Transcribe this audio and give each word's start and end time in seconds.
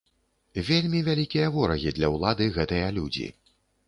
Вельмі 0.69 1.01
вялікія 1.07 1.49
ворагі 1.55 1.93
для 1.97 2.09
ўлады 2.15 2.47
гэтыя 2.57 2.87
людзі! 2.97 3.27